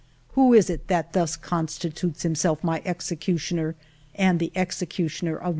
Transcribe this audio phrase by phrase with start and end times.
[0.29, 3.75] Who is it that thus constitutes himself my executioner
[4.15, 5.49] and the executioner of my dear ones